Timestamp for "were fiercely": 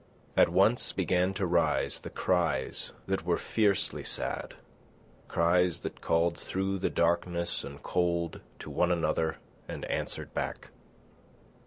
3.23-4.03